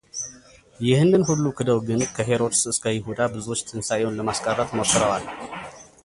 ይሄንን 0.85 1.21
ሁሉ 1.29 1.43
ክደው 1.57 1.79
ግን 1.89 2.01
ከሄሮድስ 2.15 2.61
እስከ 2.71 2.85
ይሁዳ 2.95 3.19
ብዙዎች 3.33 3.61
ትንሣኤውን 3.67 4.17
ለማስቀረት 4.19 4.69
ሞክረዋል። 4.79 5.25